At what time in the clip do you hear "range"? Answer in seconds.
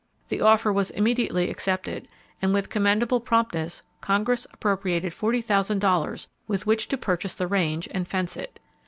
7.45-7.87